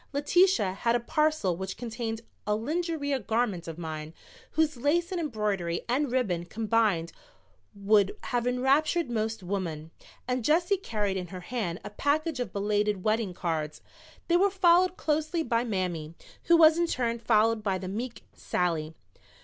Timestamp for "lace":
4.75-5.11